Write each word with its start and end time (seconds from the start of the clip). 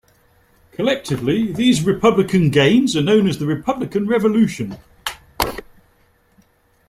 Collectively, 0.71 1.51
these 1.53 1.83
Republican 1.83 2.49
gains 2.49 2.97
are 2.97 3.03
known 3.03 3.27
as 3.27 3.37
the 3.37 3.45
Republican 3.45 4.07
Revolution. 4.07 4.75